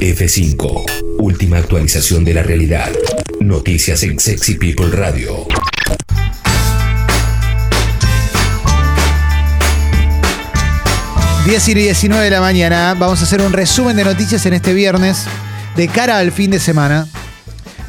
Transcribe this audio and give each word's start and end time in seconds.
F5. 0.00 0.84
Última 1.18 1.58
actualización 1.58 2.24
de 2.24 2.32
la 2.32 2.42
realidad. 2.44 2.90
Noticias 3.40 4.02
en 4.04 4.20
Sexy 4.20 4.54
People 4.54 4.90
Radio. 4.90 5.46
Diez 11.44 11.66
y 11.68 11.74
19 11.74 12.24
de 12.24 12.30
la 12.30 12.40
mañana. 12.40 12.94
Vamos 12.94 13.20
a 13.20 13.24
hacer 13.24 13.40
un 13.40 13.52
resumen 13.52 13.96
de 13.96 14.04
noticias 14.04 14.46
en 14.46 14.54
este 14.54 14.72
viernes 14.72 15.24
de 15.74 15.88
cara 15.88 16.18
al 16.18 16.30
fin 16.30 16.52
de 16.52 16.60
semana. 16.60 17.08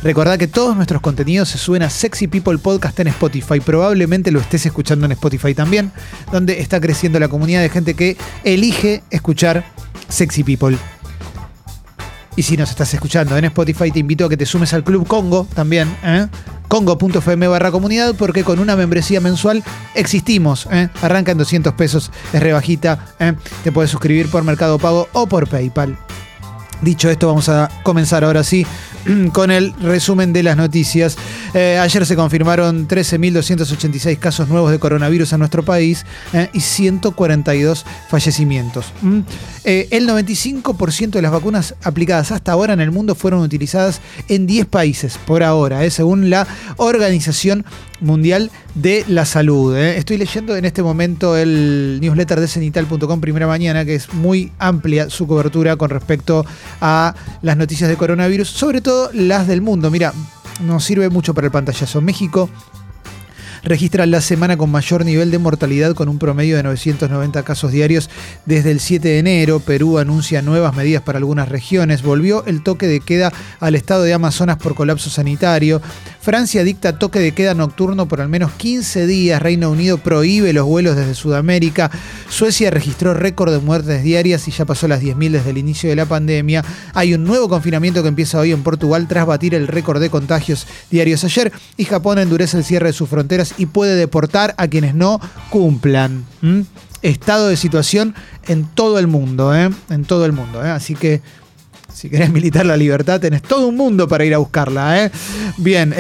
Recordad 0.01 0.39
que 0.39 0.47
todos 0.47 0.75
nuestros 0.75 1.01
contenidos 1.01 1.49
se 1.49 1.59
suben 1.59 1.83
a 1.83 1.89
Sexy 1.91 2.27
People 2.27 2.57
Podcast 2.57 2.99
en 3.01 3.07
Spotify. 3.09 3.59
Probablemente 3.59 4.31
lo 4.31 4.39
estés 4.39 4.65
escuchando 4.65 5.05
en 5.05 5.11
Spotify 5.11 5.53
también, 5.53 5.91
donde 6.31 6.61
está 6.61 6.79
creciendo 6.81 7.19
la 7.19 7.27
comunidad 7.27 7.61
de 7.61 7.69
gente 7.69 7.93
que 7.93 8.17
elige 8.43 9.03
escuchar 9.11 9.63
Sexy 10.07 10.43
People. 10.43 10.77
Y 12.35 12.43
si 12.43 12.55
nos 12.57 12.69
estás 12.69 12.93
escuchando 12.93 13.37
en 13.37 13.45
Spotify, 13.45 13.91
te 13.91 13.99
invito 13.99 14.25
a 14.25 14.29
que 14.29 14.37
te 14.37 14.45
sumes 14.45 14.73
al 14.73 14.83
Club 14.83 15.07
Congo 15.07 15.47
también, 15.53 15.93
¿eh? 16.03 16.27
congo.fm 16.69 17.47
barra 17.47 17.71
comunidad, 17.71 18.15
porque 18.15 18.43
con 18.43 18.59
una 18.59 18.75
membresía 18.75 19.19
mensual 19.19 19.63
existimos. 19.95 20.67
¿eh? 20.71 20.89
Arranca 21.01 21.31
en 21.31 21.37
200 21.39 21.73
pesos, 21.73 22.11
es 22.31 22.41
rebajita. 22.41 23.07
¿eh? 23.19 23.33
Te 23.63 23.71
puedes 23.71 23.91
suscribir 23.91 24.29
por 24.29 24.43
Mercado 24.43 24.77
Pago 24.79 25.09
o 25.13 25.27
por 25.27 25.49
PayPal. 25.49 25.97
Dicho 26.81 27.09
esto, 27.09 27.27
vamos 27.27 27.49
a 27.49 27.69
comenzar 27.83 28.23
ahora 28.23 28.43
sí 28.43 28.65
con 29.33 29.51
el 29.51 29.73
resumen 29.81 30.31
de 30.31 30.43
las 30.43 30.55
noticias. 30.55 31.17
Eh, 31.53 31.77
ayer 31.79 32.05
se 32.05 32.15
confirmaron 32.15 32.87
13.286 32.87 34.17
casos 34.19 34.49
nuevos 34.49 34.71
de 34.71 34.79
coronavirus 34.79 35.33
en 35.33 35.39
nuestro 35.39 35.63
país 35.63 36.05
eh, 36.33 36.49
y 36.53 36.59
142 36.59 37.85
fallecimientos. 38.09 38.93
Mm. 39.01 39.19
Eh, 39.63 39.87
el 39.91 40.07
95% 40.07 41.11
de 41.11 41.21
las 41.21 41.31
vacunas 41.31 41.75
aplicadas 41.83 42.31
hasta 42.31 42.51
ahora 42.51 42.73
en 42.73 42.81
el 42.81 42.91
mundo 42.91 43.15
fueron 43.15 43.41
utilizadas 43.41 44.01
en 44.27 44.47
10 44.47 44.67
países 44.67 45.17
por 45.25 45.43
ahora, 45.43 45.89
según 45.89 46.29
la 46.29 46.47
Organización 46.77 47.65
Mundial 48.01 48.51
de 48.75 49.03
la 49.07 49.25
Salud. 49.25 49.75
Estoy 49.75 50.17
leyendo 50.17 50.55
en 50.55 50.65
este 50.65 50.83
momento 50.83 51.35
el 51.35 51.99
newsletter 52.01 52.39
de 52.39 52.47
cenital.com 52.47 53.19
primera 53.19 53.47
mañana, 53.47 53.83
que 53.83 53.95
es 53.95 54.13
muy 54.13 54.51
amplia 54.59 55.09
su 55.09 55.27
cobertura 55.27 55.75
con 55.75 55.89
respecto 55.89 56.45
a 56.79 57.13
las 57.41 57.57
noticias 57.57 57.89
de 57.89 57.97
coronavirus, 57.97 58.49
sobre 58.49 58.81
todo 58.81 59.09
las 59.13 59.47
del 59.47 59.61
mundo. 59.61 59.91
Mira, 59.91 60.13
nos 60.59 60.83
sirve 60.83 61.09
mucho 61.09 61.33
para 61.33 61.47
el 61.47 61.51
pantallazo. 61.51 62.01
México 62.01 62.49
registra 63.63 64.05
la 64.05 64.21
semana 64.21 64.57
con 64.57 64.69
mayor 64.69 65.05
nivel 65.05 65.31
de 65.31 65.37
mortalidad 65.37 65.93
con 65.93 66.09
un 66.09 66.19
promedio 66.19 66.57
de 66.57 66.63
990 66.63 67.43
casos 67.43 67.71
diarios 67.71 68.09
desde 68.45 68.71
el 68.71 68.79
7 68.79 69.07
de 69.07 69.19
enero. 69.19 69.59
Perú 69.59 69.97
anuncia 69.97 70.41
nuevas 70.41 70.75
medidas 70.75 71.01
para 71.01 71.17
algunas 71.17 71.49
regiones. 71.49 72.01
Volvió 72.01 72.45
el 72.45 72.63
toque 72.63 72.87
de 72.87 72.99
queda 72.99 73.31
al 73.59 73.75
estado 73.75 74.03
de 74.03 74.13
Amazonas 74.13 74.57
por 74.57 74.75
colapso 74.75 75.09
sanitario. 75.09 75.81
Francia 76.21 76.63
dicta 76.63 76.99
toque 76.99 77.19
de 77.19 77.31
queda 77.31 77.53
nocturno 77.53 78.07
por 78.07 78.21
al 78.21 78.29
menos 78.29 78.51
15 78.51 79.07
días. 79.07 79.41
Reino 79.41 79.71
Unido 79.71 79.97
prohíbe 79.97 80.53
los 80.53 80.65
vuelos 80.65 80.95
desde 80.95 81.15
Sudamérica. 81.15 81.89
Suecia 82.29 82.69
registró 82.71 83.13
récord 83.13 83.51
de 83.51 83.59
muertes 83.59 84.03
diarias 84.03 84.47
y 84.47 84.51
ya 84.51 84.65
pasó 84.65 84.87
las 84.87 85.01
10.000 85.01 85.31
desde 85.31 85.49
el 85.49 85.57
inicio 85.57 85.89
de 85.89 85.95
la 85.95 86.05
pandemia. 86.05 86.63
Hay 86.93 87.13
un 87.13 87.23
nuevo 87.23 87.49
confinamiento 87.49 88.01
que 88.01 88.09
empieza 88.09 88.39
hoy 88.39 88.51
en 88.51 88.63
Portugal 88.63 89.07
tras 89.07 89.25
batir 89.25 89.55
el 89.55 89.67
récord 89.67 89.99
de 90.01 90.09
contagios 90.09 90.67
diarios 90.91 91.23
ayer. 91.23 91.51
Y 91.77 91.85
Japón 91.85 92.19
endurece 92.19 92.57
el 92.57 92.63
cierre 92.63 92.87
de 92.87 92.93
sus 92.93 93.09
fronteras 93.09 93.48
y 93.57 93.67
puede 93.67 93.95
deportar 93.95 94.55
a 94.57 94.67
quienes 94.67 94.95
no 94.95 95.19
cumplan. 95.49 96.25
Estado 97.01 97.47
de 97.47 97.55
situación 97.55 98.13
en 98.47 98.65
todo 98.65 98.99
el 98.99 99.07
mundo, 99.07 99.55
¿eh? 99.55 99.69
en 99.89 100.05
todo 100.05 100.25
el 100.25 100.33
mundo. 100.33 100.63
¿eh? 100.63 100.69
Así 100.69 100.95
que 100.95 101.21
si 101.93 102.09
querés 102.09 102.31
militar 102.31 102.65
la 102.65 102.77
libertad, 102.77 103.19
tenés 103.19 103.41
todo 103.41 103.67
un 103.67 103.75
mundo 103.75 104.07
para 104.07 104.25
ir 104.25 104.33
a 104.33 104.37
buscarla. 104.37 105.05
¿eh? 105.05 105.11
Bien, 105.57 105.93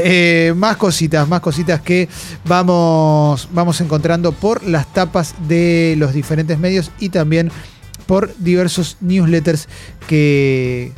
más 0.57 0.77
cositas, 0.77 1.27
más 1.27 1.41
cositas 1.41 1.81
que 1.81 2.09
vamos, 2.45 3.47
vamos 3.51 3.79
encontrando 3.81 4.31
por 4.31 4.63
las 4.65 4.91
tapas 4.93 5.35
de 5.47 5.95
los 5.97 6.13
diferentes 6.13 6.57
medios 6.59 6.91
y 6.99 7.09
también 7.09 7.51
por 8.05 8.35
diversos 8.39 8.97
newsletters 9.01 9.67
que 10.07 10.93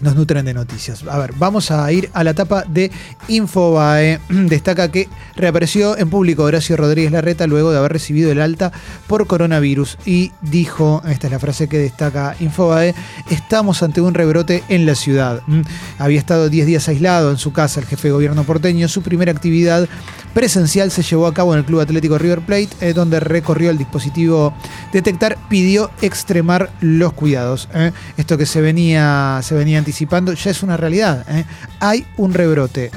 nos 0.00 0.14
nutren 0.14 0.44
de 0.44 0.54
noticias. 0.54 1.04
A 1.08 1.18
ver, 1.18 1.32
vamos 1.36 1.70
a 1.70 1.90
ir 1.92 2.10
a 2.12 2.24
la 2.24 2.30
etapa 2.30 2.64
de 2.66 2.90
Infobae. 3.28 4.20
Destaca 4.28 4.90
que 4.90 5.08
reapareció 5.36 5.96
en 5.96 6.10
público 6.10 6.44
Horacio 6.44 6.76
Rodríguez 6.76 7.12
Larreta 7.12 7.46
luego 7.46 7.70
de 7.72 7.78
haber 7.78 7.92
recibido 7.92 8.30
el 8.32 8.40
alta 8.40 8.72
por 9.06 9.26
coronavirus 9.26 9.98
y 10.04 10.32
dijo, 10.42 11.02
esta 11.08 11.26
es 11.26 11.32
la 11.32 11.38
frase 11.38 11.68
que 11.68 11.78
destaca 11.78 12.36
Infobae, 12.40 12.94
estamos 13.30 13.82
ante 13.82 14.00
un 14.00 14.14
rebrote 14.14 14.64
en 14.68 14.86
la 14.86 14.94
ciudad. 14.94 15.42
Mm, 15.46 15.62
había 15.98 16.18
estado 16.18 16.48
10 16.48 16.66
días 16.66 16.88
aislado 16.88 17.30
en 17.30 17.38
su 17.38 17.52
casa 17.52 17.80
el 17.80 17.86
jefe 17.86 18.08
de 18.08 18.12
gobierno 18.12 18.44
porteño. 18.44 18.88
Su 18.88 19.02
primera 19.02 19.32
actividad 19.32 19.88
presencial 20.34 20.90
se 20.90 21.02
llevó 21.02 21.26
a 21.26 21.34
cabo 21.34 21.52
en 21.52 21.60
el 21.60 21.64
Club 21.64 21.80
Atlético 21.80 22.18
River 22.18 22.40
Plate, 22.40 22.68
eh, 22.80 22.92
donde 22.92 23.20
recorrió 23.20 23.70
el 23.70 23.78
dispositivo 23.78 24.54
Detectar, 24.92 25.38
pidió 25.48 25.90
extremar 26.02 26.70
los 26.80 27.12
cuidados. 27.12 27.68
Eh. 27.74 27.92
Esto 28.16 28.38
que 28.38 28.46
se 28.46 28.60
venía, 28.60 29.40
se 29.42 29.54
venía 29.54 29.78
anticipando 29.78 29.93
ya 30.34 30.50
es 30.50 30.62
una 30.62 30.76
realidad. 30.76 31.24
Eh. 31.28 31.44
Hay 31.80 32.06
un 32.16 32.34
rebrote. 32.34 32.90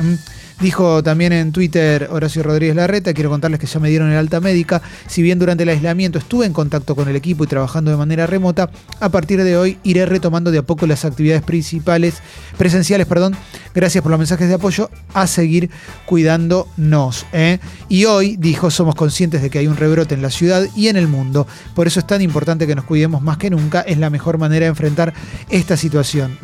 Dijo 0.60 1.04
también 1.04 1.34
en 1.34 1.52
Twitter 1.52 2.08
Horacio 2.10 2.42
Rodríguez 2.42 2.76
Larreta, 2.76 3.14
quiero 3.14 3.30
contarles 3.30 3.60
que 3.60 3.68
ya 3.68 3.80
me 3.80 3.90
dieron 3.90 4.10
el 4.10 4.18
alta 4.18 4.42
médica, 4.42 4.82
si 5.06 5.22
bien 5.22 5.38
durante 5.38 5.62
el 5.62 5.70
aislamiento 5.70 6.18
estuve 6.18 6.48
en 6.48 6.54
contacto 6.54 6.96
con 6.96 7.08
el 7.08 7.16
equipo 7.16 7.44
y 7.44 7.48
trabajando 7.48 7.92
de 7.92 7.98
manera 7.98 8.26
remota, 8.26 8.72
a 9.00 9.10
partir 9.10 9.44
de 9.44 9.56
hoy 9.56 9.78
iré 9.84 10.08
retomando 10.08 10.50
de 10.50 10.58
a 10.58 10.64
poco 10.64 10.88
las 10.88 11.06
actividades 11.06 11.44
principales, 11.44 12.24
presenciales, 12.58 13.06
perdón, 13.06 13.36
gracias 13.76 14.02
por 14.02 14.10
los 14.10 14.18
mensajes 14.18 14.48
de 14.48 14.56
apoyo, 14.56 14.90
a 15.14 15.28
seguir 15.28 15.70
cuidándonos. 16.08 17.28
¿eh? 17.34 17.60
Y 17.88 18.06
hoy, 18.06 18.36
dijo, 18.38 18.72
somos 18.72 18.96
conscientes 18.96 19.44
de 19.44 19.52
que 19.52 19.60
hay 19.60 19.68
un 19.68 19.78
rebrote 19.78 20.16
en 20.16 20.24
la 20.24 20.32
ciudad 20.32 20.66
y 20.76 20.88
en 20.88 20.98
el 20.98 21.08
mundo, 21.08 21.46
por 21.76 21.86
eso 21.86 22.00
es 22.00 22.08
tan 22.08 22.24
importante 22.24 22.66
que 22.66 22.74
nos 22.74 22.86
cuidemos 22.86 23.22
más 23.22 23.38
que 23.38 23.52
nunca, 23.52 23.82
es 23.82 24.00
la 24.00 24.10
mejor 24.10 24.40
manera 24.40 24.64
de 24.64 24.70
enfrentar 24.70 25.14
esta 25.50 25.78
situación. 25.78 26.40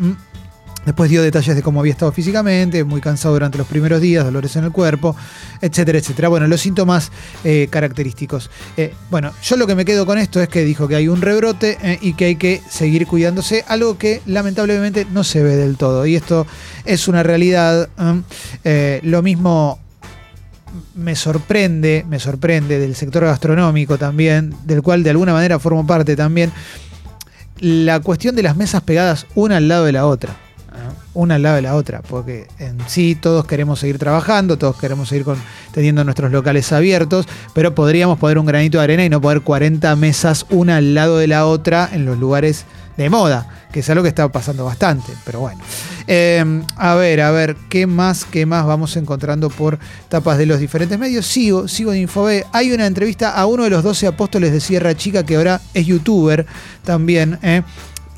Después 0.86 1.10
dio 1.10 1.22
detalles 1.22 1.56
de 1.56 1.62
cómo 1.62 1.80
había 1.80 1.94
estado 1.94 2.12
físicamente, 2.12 2.84
muy 2.84 3.00
cansado 3.00 3.34
durante 3.34 3.58
los 3.58 3.68
primeros 3.68 4.02
días, 4.02 4.26
dolores 4.26 4.56
en 4.58 4.66
el 4.66 4.72
cuerpo, 4.72 5.16
etcétera, 5.62 5.98
etcétera. 5.98 6.28
Bueno, 6.28 6.48
los 6.48 6.60
síntomas 6.60 7.12
eh, 7.46 7.68
característicos. 7.70 8.50
Eh, 8.76 8.94
bueno, 9.10 9.32
yo 9.44 9.56
lo 9.56 9.66
que 9.66 9.76
me 9.76 9.86
quedo 9.86 10.06
con 10.06 10.18
esto 10.18 10.42
es 10.42 10.50
que 10.50 10.64
dijo 10.66 10.88
que 10.90 10.96
hay 10.96 11.08
un 11.08 11.22
rebrote 11.22 11.78
eh, 11.82 12.00
y 12.02 12.14
que 12.14 12.26
hay 12.26 12.36
que 12.36 12.62
seguir 12.70 13.08
cuidándose, 13.08 13.64
algo 13.68 13.98
que 13.98 14.22
lamentablemente 14.26 15.08
no 15.10 15.24
se 15.24 15.42
ve 15.42 15.56
del 15.56 15.78
todo. 15.78 16.06
Y 16.06 16.16
esto 16.16 16.46
es 16.84 17.08
una 17.08 17.24
realidad. 17.24 17.90
lo 19.04 19.22
mismo 19.22 19.80
me 20.96 21.16
sorprende, 21.16 22.04
me 22.10 22.20
sorprende 22.20 22.80
del 22.80 22.96
sector 22.96 23.24
gastronómico 23.24 23.98
también, 23.98 24.54
del 24.66 24.82
cual 24.82 25.04
de 25.04 25.12
alguna 25.12 25.32
manera 25.32 25.60
formo 25.60 25.86
parte 25.88 26.16
también, 26.16 26.52
la 27.60 28.00
cuestión 28.02 28.36
de 28.36 28.44
las 28.44 28.58
mesas 28.58 28.82
pegadas 28.82 29.28
una 29.36 29.58
al 29.58 29.68
lado 29.68 29.86
de 29.86 29.92
la 29.92 30.08
otra 30.08 30.43
una 31.14 31.36
al 31.36 31.44
lado 31.44 31.56
de 31.56 31.62
la 31.62 31.76
otra, 31.76 32.02
porque 32.02 32.48
en 32.60 32.78
sí 32.88 33.16
todos 33.16 33.46
queremos 33.46 33.80
seguir 33.80 34.00
trabajando, 34.00 34.58
todos 34.58 34.78
queremos 34.78 35.10
seguir 35.10 35.26
teniendo 35.72 36.04
nuestros 36.04 36.32
locales 36.32 36.72
abiertos, 36.72 37.28
pero 37.54 37.76
podríamos 37.76 38.18
poner 38.20 38.38
un 38.38 38.46
granito 38.46 38.78
de 38.78 38.84
arena 38.84 39.06
y 39.06 39.10
no 39.10 39.22
poner 39.22 39.42
40 39.42 39.96
mesas 39.96 40.46
una 40.50 40.78
al 40.78 40.94
lado 40.94 41.18
de 41.18 41.28
la 41.28 41.46
otra 41.46 41.90
en 41.92 42.06
los 42.06 42.18
lugares 42.18 42.66
de 42.98 43.10
moda, 43.10 43.48
que 43.72 43.80
es 43.80 43.90
algo 43.90 44.04
que 44.04 44.10
está 44.10 44.28
pasando 44.32 44.66
bastante, 44.66 45.12
pero 45.26 45.40
bueno. 45.40 45.62
Em, 46.06 46.64
a 46.76 46.96
ver, 46.96 47.22
a 47.22 47.32
ver, 47.32 47.56
¿qué 47.70 47.88
más, 47.88 48.26
qué 48.26 48.46
más 48.46 48.66
vamos 48.66 48.96
encontrando 48.98 49.50
por 49.50 49.80
tapas 50.10 50.38
de 50.38 50.46
los 50.46 50.60
diferentes 50.60 51.00
medios? 51.00 51.26
Sigo, 51.26 51.68
sigo 51.68 51.92
de 51.92 52.00
Infobe. 52.00 52.46
Hay 52.52 52.72
una 52.72 52.86
entrevista 52.86 53.32
a 53.32 53.46
uno 53.46 53.64
de 53.64 53.70
los 53.70 53.84
12 53.84 54.08
apóstoles 54.08 54.52
de 54.52 54.60
Sierra 54.60 54.96
Chica 54.96 55.26
que 55.26 55.38
ahora 55.38 55.62
es 55.74 55.86
youtuber 55.86 56.46
también, 56.84 57.40
¿eh? 57.42 57.64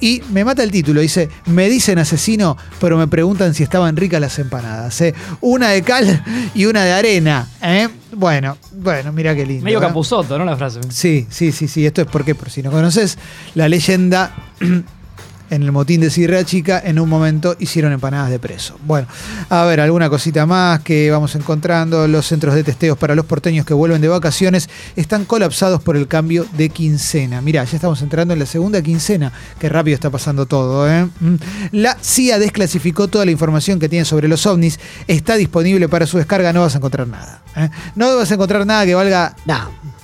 Y 0.05 0.21
me 0.31 0.45
mata 0.45 0.61
el 0.61 0.69
título, 0.69 1.01
dice, 1.01 1.31
me 1.47 1.67
dicen 1.67 1.97
asesino, 1.97 2.55
pero 2.79 2.95
me 2.95 3.07
preguntan 3.07 3.55
si 3.55 3.63
estaban 3.63 3.97
ricas 3.97 4.21
las 4.21 4.37
empanadas. 4.37 5.01
¿eh? 5.01 5.15
Una 5.41 5.69
de 5.69 5.81
cal 5.81 6.23
y 6.53 6.67
una 6.67 6.83
de 6.83 6.91
arena. 6.91 7.47
¿eh? 7.59 7.89
Bueno, 8.11 8.55
bueno, 8.71 9.11
mira 9.11 9.33
qué 9.33 9.47
lindo. 9.47 9.65
Medio 9.65 9.79
capuzoto, 9.79 10.37
¿no? 10.37 10.45
La 10.45 10.55
frase. 10.57 10.81
Sí, 10.89 11.25
sí, 11.31 11.51
sí, 11.51 11.67
sí. 11.67 11.87
Esto 11.87 12.03
es 12.03 12.07
porque, 12.07 12.35
por 12.35 12.51
si 12.51 12.61
no 12.61 12.69
conoces, 12.69 13.17
la 13.55 13.67
leyenda 13.67 14.35
en 15.49 15.63
el 15.63 15.71
motín 15.71 16.01
de 16.01 16.09
Sierra 16.09 16.43
Chica, 16.43 16.81
en 16.83 16.99
un 16.99 17.09
momento 17.09 17.55
hicieron 17.59 17.91
empanadas 17.91 18.29
de 18.29 18.39
preso. 18.39 18.77
Bueno, 18.85 19.07
a 19.49 19.63
ver, 19.65 19.79
alguna 19.79 20.09
cosita 20.09 20.45
más 20.45 20.81
que 20.81 21.11
vamos 21.11 21.35
encontrando. 21.35 22.07
Los 22.07 22.27
centros 22.27 22.55
de 22.55 22.63
testeos 22.63 22.97
para 22.97 23.15
los 23.15 23.25
porteños 23.25 23.65
que 23.65 23.73
vuelven 23.73 24.01
de 24.01 24.07
vacaciones 24.07 24.69
están 24.95 25.25
colapsados 25.25 25.81
por 25.81 25.97
el 25.97 26.07
cambio 26.07 26.45
de 26.57 26.69
quincena. 26.69 27.41
Mirá, 27.41 27.63
ya 27.63 27.75
estamos 27.75 28.01
entrando 28.01 28.33
en 28.33 28.39
la 28.39 28.45
segunda 28.45 28.81
quincena. 28.81 29.31
Qué 29.59 29.69
rápido 29.69 29.95
está 29.95 30.09
pasando 30.09 30.45
todo, 30.45 30.89
¿eh? 30.89 31.07
Mm. 31.19 31.35
La 31.71 31.97
CIA 32.01 32.39
desclasificó 32.39 33.07
toda 33.07 33.25
la 33.25 33.31
información 33.31 33.79
que 33.79 33.89
tiene 33.89 34.05
sobre 34.05 34.27
los 34.27 34.45
ovnis. 34.45 34.79
Está 35.07 35.35
disponible 35.35 35.89
para 35.89 36.05
su 36.07 36.17
descarga, 36.17 36.53
no 36.53 36.61
vas 36.61 36.75
a 36.75 36.77
encontrar 36.77 37.07
nada. 37.07 37.41
¿eh? 37.55 37.69
No 37.95 38.15
vas 38.15 38.31
a 38.31 38.33
encontrar 38.33 38.65
nada 38.65 38.85
que 38.85 38.95
valga. 38.95 39.35
No 39.45 39.94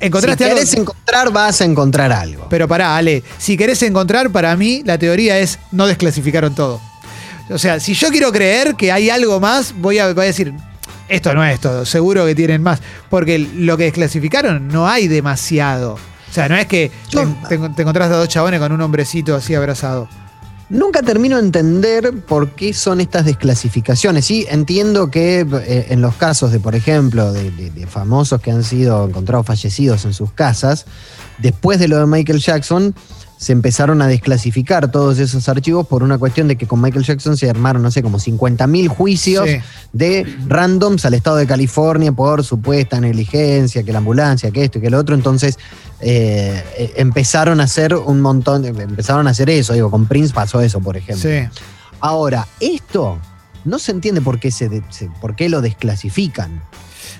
¿Encontraste 0.00 0.44
si 0.44 0.50
algo? 0.50 0.56
querés 0.56 0.74
encontrar, 0.74 1.32
vas 1.32 1.60
a 1.60 1.64
encontrar 1.64 2.12
algo. 2.12 2.46
Pero 2.48 2.68
pará, 2.68 2.96
Ale, 2.96 3.22
si 3.38 3.56
querés 3.56 3.82
encontrar, 3.82 4.30
para 4.30 4.56
mí 4.56 4.82
la 4.84 4.98
teoría 4.98 5.38
es 5.38 5.58
no 5.72 5.86
desclasificaron 5.86 6.54
todo. 6.54 6.80
O 7.50 7.58
sea, 7.58 7.80
si 7.80 7.94
yo 7.94 8.10
quiero 8.10 8.30
creer 8.30 8.74
que 8.74 8.92
hay 8.92 9.10
algo 9.10 9.40
más, 9.40 9.74
voy 9.76 9.98
a, 9.98 10.12
voy 10.12 10.24
a 10.24 10.26
decir, 10.26 10.52
esto 11.08 11.32
no 11.34 11.44
es 11.44 11.58
todo, 11.60 11.86
seguro 11.86 12.26
que 12.26 12.34
tienen 12.34 12.62
más. 12.62 12.80
Porque 13.08 13.38
lo 13.38 13.76
que 13.76 13.84
desclasificaron 13.84 14.68
no 14.68 14.88
hay 14.88 15.08
demasiado. 15.08 15.94
O 15.94 16.32
sea, 16.32 16.48
no 16.48 16.56
es 16.56 16.66
que 16.66 16.90
Yo- 17.08 17.24
te, 17.48 17.56
te- 17.58 17.82
a 17.82 18.08
dos 18.08 18.28
chabones 18.28 18.60
con 18.60 18.70
un 18.72 18.80
hombrecito 18.82 19.34
así 19.34 19.54
abrazado. 19.54 20.08
Nunca 20.70 21.02
termino 21.02 21.36
de 21.36 21.42
entender 21.46 22.12
por 22.26 22.50
qué 22.50 22.74
son 22.74 23.00
estas 23.00 23.24
desclasificaciones. 23.24 24.26
Sí, 24.26 24.46
entiendo 24.50 25.10
que 25.10 25.40
eh, 25.40 25.86
en 25.88 26.02
los 26.02 26.14
casos 26.16 26.52
de, 26.52 26.60
por 26.60 26.74
ejemplo, 26.74 27.32
de, 27.32 27.50
de- 27.50 27.70
de 27.70 27.86
famosos 27.86 28.40
que 28.42 28.50
han 28.50 28.62
sido 28.62 29.08
encontrados 29.08 29.46
fallecidos 29.46 30.04
en 30.04 30.12
sus 30.12 30.30
casas, 30.32 30.84
después 31.38 31.78
de 31.78 31.88
lo 31.88 31.98
de 31.98 32.06
Michael 32.06 32.40
Jackson, 32.40 32.94
se 33.38 33.52
empezaron 33.52 34.02
a 34.02 34.08
desclasificar 34.08 34.90
todos 34.90 35.18
esos 35.20 35.48
archivos 35.48 35.86
por 35.86 36.02
una 36.02 36.18
cuestión 36.18 36.48
de 36.48 36.56
que 36.56 36.66
con 36.66 36.80
Michael 36.82 37.04
Jackson 37.04 37.36
se 37.36 37.48
armaron, 37.48 37.82
no 37.82 37.90
sé, 37.92 38.02
como 38.02 38.18
50.000 38.18 38.88
juicios 38.88 39.48
Sí. 39.48 39.58
de 39.92 40.26
randoms 40.48 41.04
al 41.04 41.14
estado 41.14 41.36
de 41.36 41.46
California 41.46 42.10
por 42.10 42.42
supuesta 42.42 43.00
negligencia, 43.00 43.84
que 43.84 43.92
la 43.92 43.98
ambulancia, 43.98 44.50
que 44.50 44.64
esto 44.64 44.78
y 44.78 44.82
que 44.82 44.90
lo 44.90 44.98
otro. 44.98 45.14
Entonces 45.14 45.56
eh, 46.00 46.62
eh, 46.76 46.92
empezaron 46.96 47.60
a 47.60 47.64
hacer 47.64 47.94
un 47.94 48.20
montón, 48.20 48.62
de- 48.62 48.68
empezaron 48.70 49.28
a 49.28 49.30
hacer 49.30 49.48
eso. 49.50 49.72
Digo, 49.72 49.90
con 49.90 50.06
Prince 50.06 50.34
pasó 50.34 50.60
eso, 50.60 50.80
por 50.80 50.96
ejemplo. 50.96 51.30
Sí. 51.30 51.48
Ahora, 52.00 52.46
esto 52.60 53.18
no 53.64 53.78
se 53.78 53.92
entiende 53.92 54.20
por 54.20 54.40
qué, 54.40 54.50
se, 54.50 54.68
de- 54.68 54.82
se- 54.90 55.10
por 55.20 55.36
qué 55.36 55.48
lo 55.48 55.60
desclasifican. 55.60 56.60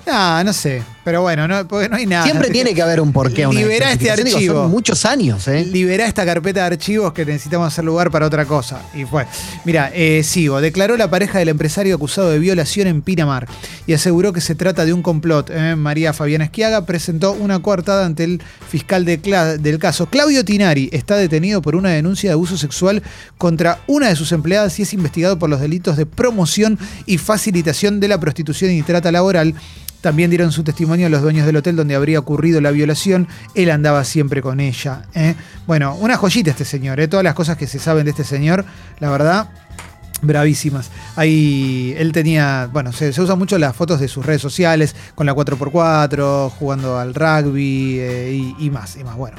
No, 0.08 0.42
no 0.42 0.52
sé. 0.54 0.82
Pero 1.04 1.22
bueno, 1.22 1.46
no, 1.46 1.66
porque 1.68 1.88
no 1.88 1.96
hay 1.96 2.06
nada. 2.06 2.24
Siempre 2.24 2.50
tiene 2.52 2.74
que 2.74 2.82
haber 2.82 3.00
un 3.00 3.12
porqué. 3.12 3.46
una 3.46 3.58
Liberá 3.58 3.92
este. 3.92 4.14
Digo, 4.16 4.36
archivo. 4.36 4.54
son 4.54 4.70
muchos 4.70 5.04
años, 5.04 5.46
¿eh? 5.48 5.64
Liberá 5.64 6.06
esta 6.06 6.24
carpeta 6.24 6.60
de 6.60 6.66
archivos 6.66 7.12
que 7.12 7.24
necesitamos 7.26 7.68
hacer 7.68 7.84
lugar 7.84 8.10
para 8.10 8.26
otra 8.26 8.46
cosa. 8.46 8.82
Y 8.94 9.04
fue. 9.04 9.26
Mira, 9.64 9.90
eh, 9.94 10.22
sigo. 10.24 10.60
Declaró 10.60 10.96
la 10.96 11.10
pareja 11.10 11.38
del 11.38 11.50
empresario 11.50 11.94
acusado 11.94 12.30
de 12.30 12.38
violación 12.38 12.88
en 12.88 13.02
Pinamar 13.02 13.46
y 13.86 13.92
aseguró 13.92 14.32
que 14.32 14.40
se 14.40 14.54
trata 14.54 14.84
de 14.84 14.92
un 14.92 15.02
complot. 15.02 15.50
Eh, 15.50 15.76
María 15.76 16.12
Fabiana 16.12 16.44
Esquiaga 16.44 16.86
presentó 16.86 17.32
una 17.32 17.58
coartada 17.60 18.06
ante 18.06 18.24
el 18.24 18.42
fiscal 18.68 19.04
de 19.04 19.18
del 19.58 19.78
caso. 19.78 20.06
Claudio 20.06 20.44
Tinari 20.44 20.88
está 20.92 21.16
detenido 21.16 21.60
por 21.60 21.76
una 21.76 21.90
denuncia 21.90 22.30
de 22.30 22.34
abuso 22.34 22.56
sexual 22.56 23.02
contra 23.36 23.80
una 23.86 24.08
de 24.08 24.16
sus 24.16 24.32
empleadas 24.32 24.78
y 24.78 24.82
es 24.82 24.92
investigado 24.94 25.38
por 25.38 25.50
los 25.50 25.60
delitos 25.60 25.96
de 25.96 26.06
promoción 26.06 26.78
y 27.06 27.18
facilitación 27.18 28.00
de 28.00 28.08
la 28.08 28.18
prostitución 28.18 28.70
y 28.72 28.82
trata 28.82 29.12
laboral. 29.12 29.54
También 30.08 30.30
dieron 30.30 30.52
su 30.52 30.64
testimonio 30.64 31.10
los 31.10 31.20
dueños 31.20 31.44
del 31.44 31.56
hotel 31.56 31.76
donde 31.76 31.94
habría 31.94 32.18
ocurrido 32.18 32.62
la 32.62 32.70
violación. 32.70 33.28
Él 33.54 33.70
andaba 33.70 34.04
siempre 34.04 34.40
con 34.40 34.58
ella. 34.58 35.02
¿eh? 35.14 35.34
Bueno, 35.66 35.94
una 35.96 36.16
joyita 36.16 36.50
este 36.50 36.64
señor. 36.64 36.98
¿eh? 36.98 37.08
Todas 37.08 37.22
las 37.22 37.34
cosas 37.34 37.58
que 37.58 37.66
se 37.66 37.78
saben 37.78 38.06
de 38.06 38.12
este 38.12 38.24
señor, 38.24 38.64
la 39.00 39.10
verdad, 39.10 39.50
bravísimas. 40.22 40.90
Ahí 41.16 41.94
él 41.96 42.12
tenía, 42.12 42.68
bueno, 42.72 42.92
se, 42.92 43.12
se 43.12 43.22
usan 43.22 43.38
mucho 43.38 43.58
las 43.58 43.74
fotos 43.74 44.00
de 44.00 44.08
sus 44.08 44.24
redes 44.24 44.42
sociales 44.42 44.94
con 45.14 45.26
la 45.26 45.34
4x4, 45.34 46.50
jugando 46.50 46.98
al 46.98 47.14
rugby 47.14 47.98
eh, 48.00 48.54
y, 48.58 48.70
más, 48.70 48.96
y 48.96 49.04
más. 49.04 49.16
Bueno, 49.16 49.36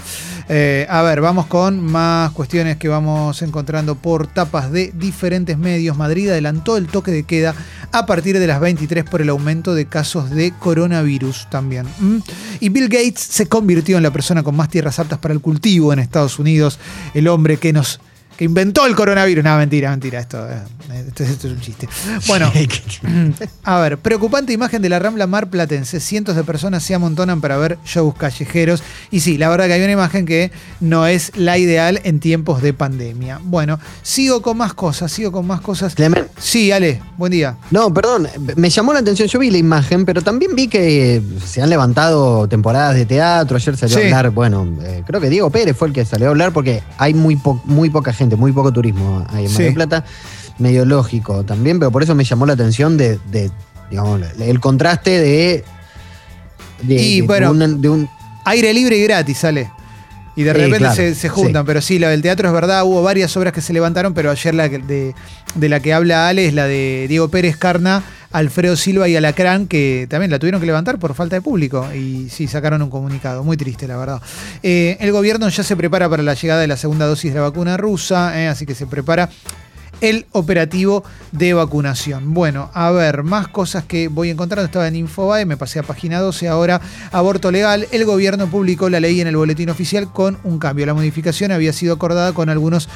Eh, 0.52 0.88
a 0.90 1.04
ver, 1.04 1.22
vamos 1.22 1.46
con 1.46 1.80
más 1.80 2.32
cuestiones 2.32 2.78
que 2.78 2.88
vamos 2.88 3.42
encontrando 3.44 3.96
por 3.96 4.26
tapas 4.28 4.72
de 4.72 4.92
diferentes 4.96 5.58
medios. 5.58 5.96
Madrid 5.96 6.30
adelantó 6.30 6.76
el 6.78 6.88
toque 6.88 7.12
de 7.12 7.24
queda 7.24 7.54
a 7.92 8.06
partir 8.06 8.40
de 8.40 8.48
las 8.48 8.60
23 8.60 9.04
por 9.04 9.22
el 9.22 9.30
aumento 9.30 9.76
de 9.76 9.86
casos 9.86 10.32
de 10.32 10.52
coronavirus 10.58 11.48
también. 11.52 11.86
Y 12.60 12.70
Bill 12.70 12.90
Gates 12.90 13.20
se 13.20 13.48
convirtió 13.48 13.98
en 13.98 14.04
la 14.04 14.12
persona 14.12 14.44
con 14.44 14.56
más 14.56 14.70
tierras 14.70 15.00
aptas 15.00 15.20
para 15.20 15.34
el 15.34 15.42
cultivo 15.42 15.94
en 15.94 16.00
Estados 16.00 16.40
Unidos, 16.40 16.80
el 17.14 17.28
hombre 17.28 17.58
que 17.58 17.74
nos 17.74 18.00
que 18.40 18.46
inventó 18.46 18.86
el 18.86 18.96
coronavirus. 18.96 19.44
No, 19.44 19.58
mentira, 19.58 19.90
mentira, 19.90 20.18
esto, 20.22 20.50
eh, 20.50 20.62
esto, 21.10 21.26
esto 21.26 21.48
es 21.50 21.54
un 21.56 21.60
chiste. 21.60 21.90
Bueno, 22.26 22.50
a 23.66 23.80
ver, 23.82 23.98
preocupante 23.98 24.54
imagen 24.54 24.82
de 24.82 24.88
la 24.88 24.98
Rambla 24.98 25.28
Mar 25.28 25.50
Platense. 25.50 26.00
Cientos 26.00 26.38
de 26.38 26.46
personas 26.46 26.82
se 26.84 26.96
amontonan 26.96 27.42
para 27.42 27.58
ver 27.58 27.78
shows 27.86 28.16
callejeros. 28.16 28.82
Y 29.12 29.20
sí, 29.20 29.38
la 29.38 29.50
verdad 29.50 29.68
que 29.68 29.74
hay 29.74 29.84
una 29.84 29.92
imagen 29.92 30.26
que 30.26 30.52
no 30.80 31.06
es 31.06 31.34
la 31.36 31.58
ideal 31.58 32.00
en 32.06 32.22
tiempos 32.22 32.62
de 32.62 32.72
pandemia. 32.74 33.42
Bueno, 33.44 33.78
sigo 34.04 34.42
con 34.42 34.56
más 34.56 34.74
cosas, 34.74 35.12
sigo 35.12 35.34
con 35.34 35.46
más 35.46 35.60
cosas. 35.60 35.94
Clemen. 35.94 36.26
Sí, 36.40 36.72
Ale, 36.72 37.02
buen 37.18 37.34
día. 37.34 37.58
No, 37.72 37.94
perdón, 37.94 38.30
me 38.56 38.70
llamó 38.70 38.94
la 38.94 39.00
atención, 39.00 39.28
yo 39.28 39.38
vi 39.40 39.50
la 39.52 39.58
imagen, 39.58 40.06
pero 40.06 40.22
también 40.22 40.56
vi 40.56 40.70
que 40.70 41.22
se 41.46 41.62
han 41.62 41.70
levantado 41.70 42.48
temporadas 42.48 42.96
de 42.96 43.06
teatro, 43.06 43.58
ayer 43.58 43.76
salió 43.76 43.98
Sí. 43.98 44.04
a 44.04 44.06
hablar, 44.18 44.30
bueno, 44.32 44.66
eh, 44.84 45.04
creo 45.06 45.20
que 45.20 45.30
Diego 45.30 45.50
Pérez 45.50 45.76
fue 45.76 45.90
el 45.90 45.94
que 45.94 46.06
salió 46.06 46.28
a 46.28 46.30
hablar 46.30 46.54
porque 46.54 46.82
hay 46.98 47.14
muy, 47.14 47.36
po- 47.36 47.62
muy 47.66 47.90
poca 47.90 48.14
gente, 48.14 48.29
muy 48.38 48.52
poco 48.52 48.72
turismo 48.74 49.26
ahí 49.30 49.46
en 49.46 49.52
Mar 49.52 49.58
Sí. 49.58 49.64
del 49.64 49.74
Plata, 49.74 50.06
medio 50.58 50.86
lógico 50.86 51.44
también, 51.44 51.80
pero 51.80 51.92
por 51.92 52.04
eso 52.04 52.16
me 52.16 52.24
llamó 52.24 52.46
la 52.46 52.54
atención 52.54 52.98
de, 52.98 53.20
de, 53.32 53.50
digamos, 53.90 54.22
el 54.40 54.60
contraste 54.60 55.12
de... 55.20 55.64
de- 56.84 56.96
Y, 56.96 57.22
de 57.22 57.28
bueno, 57.28 57.52
un- 57.52 57.82
de 57.82 57.90
un- 57.90 58.10
Aire 58.46 58.74
libre 58.74 58.98
y 58.98 59.04
gratis, 59.04 59.44
Ale. 59.44 59.70
Y 60.36 60.44
de 60.44 60.54
repente 60.54 60.78
claro, 60.78 60.96
se, 60.96 61.14
se 61.16 61.28
juntan, 61.30 61.64
sí. 61.64 61.68
pero 61.68 61.82
sí, 61.82 62.00
la 62.00 62.10
del 62.10 62.22
teatro 62.22 62.48
es 62.48 62.54
verdad, 62.54 62.84
hubo 62.86 63.04
varias 63.04 63.36
obras 63.36 63.52
que 63.54 63.60
se 63.62 63.74
levantaron, 63.74 64.14
pero 64.14 64.32
ayer 64.32 64.56
la 64.56 64.70
de, 64.70 65.14
de 65.56 65.70
la 65.70 65.82
que 65.82 65.94
habla 65.94 66.30
Ale 66.30 66.46
es 66.48 66.54
la 66.54 66.66
de 66.66 67.06
Diego 67.10 67.28
Pérez 67.28 67.58
Carna, 67.58 68.02
Alfredo 68.32 68.76
Silva 68.76 69.08
y 69.08 69.16
Alacrán, 69.16 69.68
que 69.68 70.08
también 70.10 70.32
la 70.32 70.40
tuvieron 70.40 70.62
que 70.62 70.68
levantar 70.68 71.00
por 71.00 71.14
falta 71.14 71.36
de 71.36 71.42
público. 71.42 71.88
Y 71.94 72.30
sí, 72.30 72.48
sacaron 72.48 72.82
un 72.82 72.90
comunicado, 72.90 73.44
muy 73.44 73.58
triste, 73.58 73.88
la 73.88 73.98
verdad. 73.98 74.22
Eh, 74.62 74.98
el 75.00 75.12
gobierno 75.12 75.50
ya 75.50 75.64
se 75.64 75.76
prepara 75.76 76.10
para 76.10 76.24
la 76.24 76.34
llegada 76.34 76.62
de 76.62 76.68
la 76.68 76.78
segunda 76.78 77.08
dosis 77.08 77.34
de 77.34 77.40
la 77.40 77.46
vacuna 77.46 77.78
rusa, 77.78 78.40
eh, 78.40 78.48
así 78.48 78.66
que 78.66 78.76
se 78.76 78.86
prepara 78.86 79.30
el 80.02 80.26
operativo 80.32 81.04
de 81.32 81.54
vacunación. 81.54 82.34
Bueno, 82.34 82.70
a 82.74 82.92
ver, 82.92 83.24
más 83.24 83.48
cosas 83.48 83.84
que 83.84 84.08
voy 84.08 84.30
encontrando. 84.30 84.66
Estaba 84.66 84.88
en 84.88 84.96
Infobae, 84.96 85.46
me 85.46 85.58
pasé 85.58 85.80
a 85.80 85.84
página 85.84 86.20
12. 86.20 86.48
Ahora, 86.48 86.82
aborto 87.12 87.52
legal. 87.52 87.88
El 87.92 88.06
gobierno 88.06 88.48
publicó 88.48 88.90
la 88.90 89.00
ley 89.00 89.22
en 89.22 89.28
el 89.28 89.36
boletín 89.36 89.70
oficial 89.70 90.12
con 90.12 90.38
un 90.44 90.60
cambio. 90.60 90.86
La 90.86 90.94
modificación 90.94 91.52
había 91.52 91.74
sido 91.74 91.96
acordada 91.96 92.34
con 92.34 92.50
algunos 92.50 92.90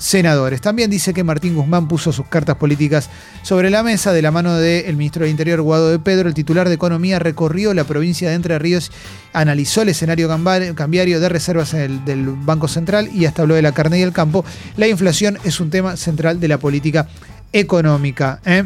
senadores. 0.00 0.60
También 0.60 0.90
dice 0.90 1.12
que 1.14 1.22
Martín 1.22 1.54
Guzmán 1.54 1.86
puso 1.86 2.10
sus 2.10 2.26
cartas 2.26 2.56
políticas 2.56 3.10
sobre 3.42 3.70
la 3.70 3.82
mesa 3.82 4.12
de 4.12 4.22
la 4.22 4.30
mano 4.30 4.56
del 4.56 4.96
ministro 4.96 5.22
del 5.22 5.30
Interior, 5.30 5.60
Guado 5.60 5.90
de 5.90 5.98
Pedro. 5.98 6.28
El 6.28 6.34
titular 6.34 6.68
de 6.68 6.74
Economía 6.74 7.18
recorrió 7.18 7.74
la 7.74 7.84
provincia 7.84 8.30
de 8.30 8.34
Entre 8.34 8.58
Ríos, 8.58 8.90
analizó 9.32 9.82
el 9.82 9.90
escenario 9.90 10.28
cambiario 10.74 11.20
de 11.20 11.28
reservas 11.28 11.72
del 11.72 12.26
Banco 12.30 12.66
Central 12.66 13.10
y 13.14 13.26
hasta 13.26 13.42
habló 13.42 13.54
de 13.54 13.62
la 13.62 13.72
carne 13.72 13.98
y 13.98 14.02
el 14.02 14.12
campo. 14.12 14.44
La 14.76 14.88
inflación 14.88 15.38
es 15.44 15.60
un 15.60 15.70
tema 15.70 15.96
central 15.96 16.40
de 16.40 16.48
la 16.48 16.58
política 16.58 17.06
económica. 17.52 18.40
¿eh? 18.44 18.64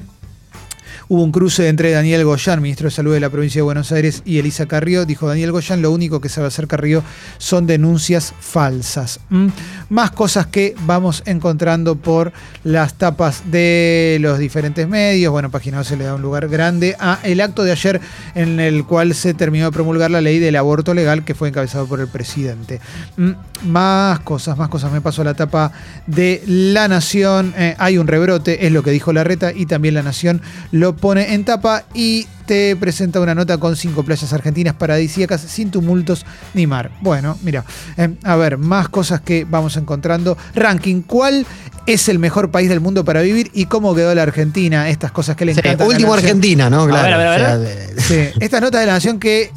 Hubo 1.08 1.23
un 1.23 1.32
cruce 1.32 1.68
entre 1.68 1.90
Daniel 1.90 2.25
Goyán, 2.25 2.62
ministro 2.62 2.87
de 2.87 2.90
Salud 2.90 3.12
de 3.12 3.20
la 3.20 3.30
provincia 3.30 3.58
de 3.58 3.64
Buenos 3.64 3.92
Aires, 3.92 4.23
y 4.25 4.38
Elisa 4.38 4.66
Carrió. 4.66 5.04
Dijo 5.04 5.28
Daniel 5.28 5.52
Goyán, 5.52 5.82
lo 5.82 5.90
único 5.90 6.20
que 6.20 6.28
sabe 6.28 6.46
hacer 6.46 6.66
Carrió 6.66 7.02
son 7.38 7.66
denuncias 7.66 8.32
falsas. 8.40 9.20
¿Mm? 9.28 9.49
Más 9.90 10.11
cosas 10.12 10.46
que 10.46 10.75
vamos 10.87 11.23
encontrando 11.26 11.96
por 11.96 12.32
las 12.62 12.94
tapas 12.94 13.50
de 13.50 14.18
los 14.20 14.38
diferentes 14.38 14.88
medios. 14.88 15.30
Bueno, 15.30 15.50
Página 15.50 15.78
12 15.78 15.96
le 15.96 16.04
da 16.04 16.14
un 16.14 16.23
lugar 16.23 16.49
grande 16.49 16.96
a 16.99 17.18
el 17.23 17.40
acto 17.40 17.64
de 17.64 17.73
ayer 17.73 18.00
en 18.34 18.61
el 18.61 18.84
cual 18.84 19.14
se 19.14 19.34
terminó 19.34 19.66
de 19.66 19.73
promulgar 19.73 20.11
la 20.11 20.20
ley 20.20 20.38
del 20.38 20.56
aborto 20.56 20.94
legal 20.94 21.25
que 21.25 21.34
fue 21.34 21.49
encabezado 21.49 21.87
por 21.87 22.00
el 22.00 22.08
presidente. 22.08 22.80
Mm, 23.16 23.32
Más 23.64 24.21
cosas, 24.21 24.56
más 24.59 24.68
cosas. 24.68 24.92
Me 24.92 25.00
paso 25.00 25.23
a 25.23 25.25
la 25.25 25.35
tapa 25.35 25.73
de 26.06 26.42
La 26.47 26.87
Nación. 26.88 27.54
Eh, 27.56 27.75
hay 27.78 27.99
un 27.99 28.06
rebrote, 28.06 28.66
es 28.66 28.73
lo 28.73 28.83
que 28.83 28.90
dijo 28.90 29.12
la 29.12 29.25
reta, 29.25 29.52
y 29.52 29.66
también 29.66 29.94
La 29.94 30.02
Nación 30.02 30.42
lo 30.71 30.97
pone 30.97 31.35
en 31.35 31.44
tapa 31.44 31.85
y 31.94 32.26
te 32.47 32.76
presenta 32.76 33.21
una 33.21 33.35
nota 33.35 33.56
con 33.56 33.75
cinco 33.75 34.02
playas 34.02 34.30
argentinas 34.35 34.75
paradisíacas 34.75 35.40
sin 35.40 35.71
tumultos 35.71 36.26
ni 36.52 36.66
mar. 36.66 36.90
Bueno, 37.00 37.38
mira, 37.42 37.64
eh, 37.97 38.14
a 38.23 38.37
ver, 38.37 38.59
más 38.59 38.90
cosas 38.90 39.23
que 39.23 39.47
vamos 39.49 39.78
encontrando. 39.78 40.37
Ranking, 40.54 41.00
¿cuál 41.00 41.47
es 41.87 42.09
el 42.11 42.18
mejor 42.18 42.50
país 42.50 42.68
del 42.68 42.80
mundo 42.80 43.02
para 43.02 43.23
vivir 43.23 43.50
y 43.54 43.64
cómo 43.64 43.94
quedó 43.94 44.14
la 44.14 44.25
Argentina? 44.25 44.90
Estas 44.90 45.11
cosas 45.11 45.37
que 45.37 45.47
le 45.47 45.54
Sí, 45.54 45.61
encantan. 45.61 45.87
a 45.87 45.88
la 45.88 45.94
último. 45.94 46.12
Argentina, 46.12 46.68
¿no? 46.68 46.87
Claro. 46.87 47.02
ver, 47.04 47.14
a 47.14 47.18
ver, 47.18 47.26
a 47.26 47.30
ver. 47.30 47.40
o 47.40 47.44
sea, 47.47 47.59
de- 47.59 48.00
Sí, 48.02 48.38
estas 48.40 48.61
notas 48.61 48.80
de 48.83 48.87
la 48.88 48.92
Nación 48.92 49.18
que 49.18 49.50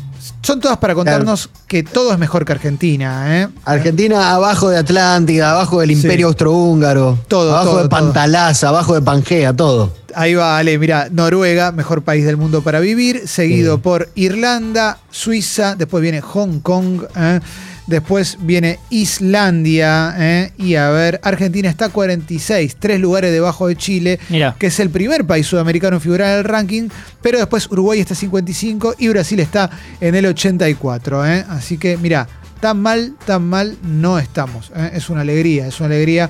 son 0.47 0.61
todas 0.61 0.77
para 0.77 0.95
contarnos 0.95 1.49
que 1.67 1.83
todo 1.83 2.13
es 2.13 2.17
mejor 2.17 2.45
que 2.45 2.53
Argentina, 2.53 3.41
¿eh? 3.41 3.49
Argentina 3.65 4.31
abajo 4.31 4.69
de 4.69 4.77
Atlántida, 4.77 5.51
abajo 5.51 5.81
del 5.81 5.89
Sí. 5.89 5.95
Imperio 5.95 6.27
Austrohúngaro, 6.27 7.19
Todo, 7.27 7.51
abajo 7.53 7.71
todo, 7.71 7.83
de. 7.83 7.89
Pantalaza, 7.89 8.69
abajo 8.69 8.93
de 8.93 9.01
Pangea, 9.01 9.51
todo. 9.53 9.91
Ahí 10.15 10.35
va, 10.35 10.57
Ale, 10.57 10.79
mira, 10.79 11.09
Noruega, 11.11 11.73
mejor 11.73 12.01
país 12.01 12.25
del 12.25 12.37
mundo 12.37 12.61
para 12.61 12.79
vivir, 12.79 13.27
seguido 13.27 13.75
Sí. 13.75 13.81
por 13.83 14.09
Irlanda, 14.15 14.99
Suiza, 15.11 15.75
después 15.75 16.01
viene 16.01 16.21
Hong 16.21 16.59
Kong, 16.61 17.01
¿eh? 17.17 17.41
Después 17.87 18.37
viene 18.41 18.79
Islandia. 18.89 20.13
¿eh? 20.17 20.51
Y 20.57 20.75
a 20.75 20.89
ver, 20.89 21.19
Argentina 21.23 21.69
está 21.69 21.89
46, 21.89 22.75
tres 22.79 22.99
lugares 22.99 23.31
debajo 23.31 23.67
de 23.67 23.75
Chile, 23.75 24.19
que 24.59 24.67
es 24.67 24.79
el 24.79 24.89
primer 24.89 25.25
país 25.25 25.47
sudamericano 25.47 25.95
en 25.97 26.01
figurar 26.01 26.33
en 26.33 26.37
el 26.39 26.43
ranking. 26.43 26.89
Pero 27.21 27.37
después 27.39 27.69
Uruguay 27.71 27.99
está 27.99 28.13
55 28.15 28.95
y 28.97 29.07
Brasil 29.07 29.39
está 29.39 29.69
en 30.01 30.15
el 30.15 30.25
84. 30.25 31.25
¿eh? 31.27 31.45
Así 31.49 31.77
que, 31.77 31.97
mira, 31.97 32.27
tan 32.59 32.81
mal, 32.81 33.15
tan 33.25 33.47
mal 33.47 33.77
no 33.83 34.19
estamos. 34.19 34.71
¿eh? 34.75 34.91
Es 34.93 35.09
una 35.09 35.21
alegría, 35.21 35.67
es 35.67 35.79
una 35.79 35.87
alegría 35.87 36.29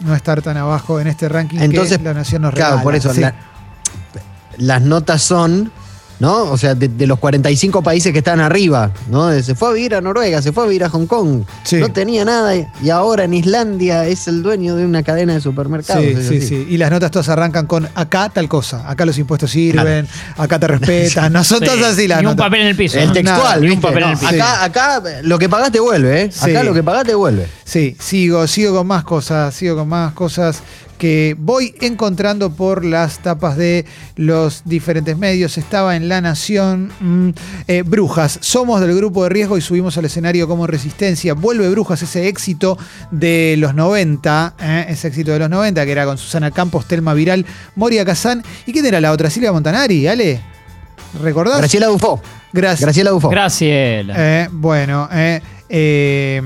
no 0.00 0.14
estar 0.14 0.40
tan 0.42 0.56
abajo 0.56 1.00
en 1.00 1.06
este 1.06 1.28
ranking 1.28 1.58
Entonces, 1.58 1.98
que 1.98 2.04
la 2.04 2.14
nación 2.14 2.42
nos 2.42 2.54
Claro, 2.54 2.70
regala. 2.72 2.82
por 2.82 2.94
eso 2.94 3.12
Sí. 3.14 3.20
la- 3.20 3.34
las 4.58 4.80
notas 4.82 5.22
son, 5.22 5.70
¿no? 6.18 6.44
O 6.50 6.56
sea, 6.56 6.74
de, 6.74 6.88
de 6.88 7.06
los 7.06 7.18
45 7.18 7.82
países 7.82 8.12
que 8.12 8.18
están 8.18 8.40
arriba, 8.40 8.90
¿no? 9.10 9.30
Se 9.42 9.54
fue 9.54 9.68
a 9.68 9.72
vivir 9.72 9.94
a 9.94 10.00
Noruega, 10.00 10.40
se 10.42 10.52
fue 10.52 10.64
a 10.64 10.66
vivir 10.66 10.84
a 10.84 10.88
Hong 10.90 11.06
Kong, 11.06 11.42
Sí. 11.64 11.76
no 11.76 11.90
tenía 11.90 12.24
nada 12.24 12.54
y- 12.56 12.66
ahora 12.90 13.24
en 13.24 13.34
Islandia 13.34 14.06
es 14.06 14.26
el 14.28 14.42
dueño 14.42 14.76
de 14.76 14.84
una 14.86 15.02
cadena 15.02 15.34
de 15.34 15.40
supermercados. 15.40 16.04
Sí, 16.04 16.16
sí, 16.22 16.40
sí. 16.40 16.66
Y 16.70 16.76
las 16.78 16.90
notas 16.90 17.10
todas 17.10 17.28
arrancan 17.28 17.66
con 17.66 17.88
acá 17.94 18.28
tal 18.30 18.48
cosa. 18.48 18.88
Acá 18.88 19.04
los 19.04 19.18
impuestos 19.18 19.50
sirven, 19.50 20.06
acá 20.36 20.58
te 20.58 20.66
respetan. 20.68 21.32
No 21.32 21.44
son 21.44 21.58
Sí. 21.60 21.64
todas 21.66 21.92
así 21.92 22.08
las 22.08 22.20
Ni 22.20 22.26
un 22.26 22.32
notas. 22.32 22.46
papel 22.46 22.60
en 22.62 22.66
el 22.68 22.76
piso. 22.76 22.98
El 22.98 23.08
¿no? 23.08 23.12
textual, 23.12 23.60
ni 23.60 23.70
un 23.70 23.80
papel 23.80 24.02
en 24.04 24.08
el 24.10 24.16
piso. 24.18 24.28
acá, 24.34 24.64
acá 24.64 25.02
lo 25.22 25.38
que 25.38 25.48
pagaste 25.48 25.80
vuelve, 25.80 26.22
¿eh? 26.22 26.30
Sí. 26.32 26.50
Acá 26.50 26.62
lo 26.62 26.72
que 26.72 26.82
pagaste 26.82 27.14
vuelve. 27.14 27.46
Sí, 27.64 27.96
sigo, 28.00 28.46
sigo 28.46 28.74
con 28.76 28.86
más 28.86 29.04
cosas, 29.04 29.54
sigo 29.54 29.76
con 29.76 29.88
más 29.88 30.12
cosas 30.14 30.60
que 30.98 31.36
voy 31.38 31.74
encontrando 31.80 32.50
por 32.50 32.84
las 32.84 33.18
tapas 33.18 33.56
de 33.56 33.84
los 34.16 34.62
diferentes 34.64 35.16
medios. 35.16 35.58
Estaba 35.58 35.96
en 35.96 36.08
La 36.08 36.20
Nación. 36.20 36.90
mm, 37.00 37.30
eh, 37.68 37.82
Brujas, 37.82 38.38
somos 38.42 38.80
del 38.80 38.94
grupo 38.96 39.24
de 39.24 39.30
riesgo 39.30 39.56
y 39.56 39.60
subimos 39.60 39.96
al 39.98 40.04
escenario 40.06 40.48
como 40.48 40.66
resistencia. 40.66 41.34
Vuelve 41.34 41.68
Brujas, 41.70 42.02
ese 42.02 42.28
éxito 42.28 42.78
de 43.10 43.56
los 43.58 43.74
90, 43.74 44.54
eh, 44.60 44.86
ese 44.88 45.08
éxito 45.08 45.32
de 45.32 45.38
los 45.38 45.50
90, 45.50 45.84
que 45.84 45.92
era 45.92 46.04
con 46.04 46.18
Susana 46.18 46.50
Campos, 46.50 46.86
Telma 46.86 47.14
Viral, 47.14 47.46
Moria 47.74 48.04
Kazán. 48.04 48.42
¿Y 48.66 48.72
quién 48.72 48.86
era 48.86 49.00
la 49.00 49.12
otra? 49.12 49.30
Silvia 49.30 49.52
Montanari, 49.52 50.06
Ale. 50.06 50.40
¿Recordás? 51.22 51.58
Graciela 51.58 51.86
Dufo. 51.86 52.20
Gracias. 52.52 52.80
Graciela 52.80 53.10
Dufo. 53.10 53.28
Graciela. 53.28 54.14
Eh, 54.16 54.48
bueno, 54.50 55.08
eh, 55.12 55.40
eh, 55.68 56.42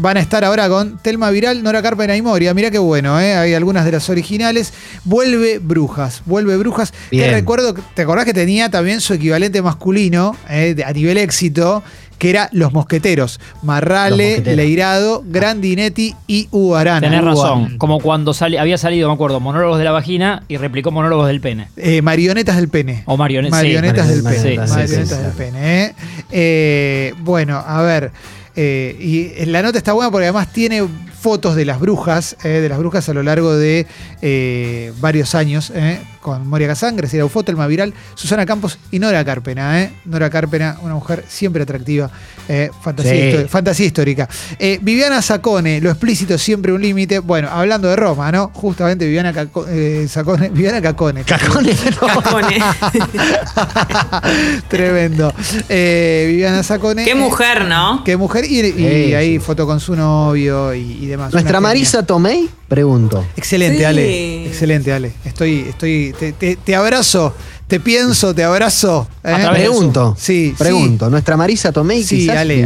van 0.00 0.16
a 0.16 0.20
estar 0.20 0.44
ahora 0.44 0.68
con 0.68 0.98
Telma 0.98 1.30
Viral, 1.30 1.62
Nora 1.62 1.82
Carpena 1.82 2.16
y 2.16 2.22
Moria. 2.22 2.54
Mirá 2.54 2.70
qué 2.70 2.78
bueno, 2.78 3.20
eh, 3.20 3.34
hay 3.34 3.54
algunas 3.54 3.84
de 3.84 3.92
las 3.92 4.08
originales. 4.08 4.72
Vuelve 5.04 5.58
Brujas, 5.58 6.22
vuelve 6.26 6.56
Brujas. 6.56 6.92
Bien. 7.10 7.30
recuerdo, 7.32 7.74
¿te 7.94 8.02
acordás 8.02 8.24
que 8.24 8.34
tenía 8.34 8.70
también 8.70 9.00
su 9.00 9.14
equivalente 9.14 9.62
masculino 9.62 10.34
eh, 10.48 10.76
a 10.84 10.92
nivel 10.92 11.18
éxito? 11.18 11.82
Que 12.18 12.28
era 12.28 12.50
Los 12.52 12.74
Mosqueteros. 12.74 13.40
Marrale, 13.62 14.10
Los 14.10 14.36
Mosqueteros. 14.36 14.56
Leirado, 14.58 15.24
Grandinetti 15.26 16.14
y 16.26 16.48
Arana. 16.76 17.00
Tenés 17.00 17.24
razón. 17.24 17.78
Como 17.78 17.98
cuando 17.98 18.34
sali- 18.34 18.58
había 18.58 18.76
salido, 18.76 19.08
me 19.08 19.14
acuerdo, 19.14 19.40
monólogos 19.40 19.78
de 19.78 19.84
la 19.84 19.90
vagina 19.92 20.42
y 20.46 20.58
replicó 20.58 20.90
monólogos 20.90 21.28
del 21.28 21.40
pene. 21.40 21.68
Eh, 21.78 22.02
marionetas 22.02 22.56
del 22.56 22.68
pene. 22.68 23.04
O 23.06 23.16
marionetas. 23.16 23.58
Marionetas 23.58 24.06
sí, 24.06 24.12
del 24.12 24.22
pene. 24.22 24.36
marionetas, 24.36 24.68
sí, 24.68 24.74
marionetas 24.76 25.08
sí, 25.08 25.14
sí. 25.16 25.22
del 25.22 25.32
pene. 25.32 25.84
¿eh? 25.84 25.94
Eh, 26.30 27.14
bueno, 27.20 27.62
a 27.66 27.80
ver. 27.80 28.10
Eh, 28.56 28.96
y 28.98 29.44
la 29.46 29.62
nota 29.62 29.78
está 29.78 29.92
buena 29.92 30.10
porque 30.10 30.26
además 30.26 30.52
tiene 30.52 30.86
fotos 31.20 31.54
de 31.54 31.64
las 31.64 31.78
brujas, 31.80 32.36
eh, 32.44 32.48
de 32.48 32.68
las 32.68 32.78
brujas 32.78 33.08
a 33.08 33.14
lo 33.14 33.22
largo 33.22 33.54
de 33.54 33.86
eh, 34.22 34.92
varios 35.00 35.34
años, 35.34 35.72
con 36.20 36.46
Moria 36.46 36.68
Kazán, 36.68 36.96
Graciela 36.96 37.24
Ufoto, 37.24 37.50
Elma 37.50 37.66
Viral, 37.66 37.94
Susana 38.14 38.44
Campos 38.46 38.78
y 38.90 38.98
Nora 38.98 39.24
Carpena. 39.24 39.82
eh. 39.82 39.92
Nora 40.04 40.30
Carpena, 40.30 40.76
una 40.82 40.94
mujer 40.94 41.24
siempre 41.28 41.62
atractiva, 41.62 42.10
eh, 42.48 42.70
fantasía, 42.82 43.12
Sí. 43.12 43.18
histo- 43.36 43.48
fantasía 43.48 43.86
histórica. 43.86 44.28
Eh, 44.58 44.78
Viviana 44.82 45.22
Sacone, 45.22 45.80
lo 45.80 45.90
explícito 45.90 46.36
siempre 46.38 46.72
un 46.72 46.82
límite. 46.82 47.18
Bueno, 47.20 47.48
hablando 47.50 47.88
de 47.88 47.96
Roma, 47.96 48.30
¿no? 48.32 48.50
Justamente 48.54 49.04
Viviana 49.06 49.32
Caco- 49.32 49.66
eh, 49.68 50.06
Sacone, 50.08 50.48
Viviana 50.50 50.80
Cacone. 50.82 51.24
Cajones, 51.24 51.78
no. 52.00 52.08
Cacone. 52.22 52.58
Tremendo. 54.68 55.32
Eh, 55.68 56.26
Viviana 56.28 56.62
Sacone. 56.62 57.04
Qué 57.04 57.14
mujer, 57.14 57.64
¿no? 57.66 58.02
Qué 58.04 58.16
mujer. 58.16 58.44
Y, 58.44 58.60
y 58.60 58.72
Sí, 58.72 59.14
ahí 59.14 59.32
sí. 59.34 59.38
foto 59.38 59.66
con 59.66 59.80
su 59.80 59.96
novio 59.96 60.74
y, 60.74 60.98
y 61.02 61.06
demás. 61.06 61.32
Nuestra 61.32 61.60
Marisa 61.60 62.04
Tomei, 62.04 62.48
pregunto. 62.68 63.24
Excelente, 63.36 63.78
Sí. 63.78 63.84
Ale. 63.84 64.46
Excelente, 64.46 64.92
Ale. 64.92 65.12
Estoy, 65.24 65.66
estoy, 65.68 66.09
te, 66.12 66.32
te- 66.32 66.56
te 66.56 66.74
abrazo, 66.76 67.34
te 67.66 67.80
pienso, 67.80 68.34
te 68.34 68.44
abrazo. 68.44 69.08
¿eh? 69.24 69.32
A 69.32 69.50
Pregunto. 69.52 70.16
Sí, 70.18 70.54
Pregunto. 70.58 71.08
Nuestra 71.10 71.36
Marisa 71.36 71.72
Tomei, 71.72 72.02
Sí, 72.02 72.18
quizás 72.18 72.38
Ale. 72.38 72.64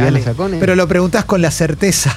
Pero 0.59 0.75
lo 0.75 0.87
preguntás 0.87 1.25
con 1.25 1.41
la 1.41 1.51
certeza. 1.51 2.15